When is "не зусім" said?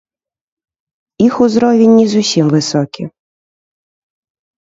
1.99-2.45